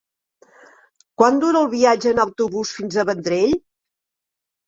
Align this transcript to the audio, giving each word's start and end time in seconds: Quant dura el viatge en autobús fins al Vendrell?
Quant 1.21 1.35
dura 1.43 1.59
el 1.65 1.67
viatge 1.73 2.13
en 2.13 2.21
autobús 2.23 2.71
fins 2.79 2.99
al 3.03 3.07
Vendrell? 3.11 3.53